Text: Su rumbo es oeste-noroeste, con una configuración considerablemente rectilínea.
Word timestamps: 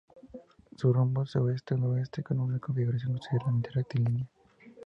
Su 0.77 0.91
rumbo 0.91 1.21
es 1.21 1.35
oeste-noroeste, 1.35 2.23
con 2.23 2.39
una 2.39 2.57
configuración 2.57 3.13
considerablemente 3.13 3.69
rectilínea. 3.69 4.27